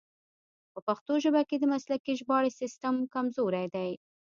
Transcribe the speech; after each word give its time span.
په 0.73 0.79
پښتو 0.87 1.13
ژبه 1.23 1.41
کې 1.49 1.55
د 1.59 1.63
مسلکي 1.73 2.13
ژباړې 2.19 2.51
سیستم 2.61 2.95
کمزوری 3.13 3.65
دی. 3.75 3.91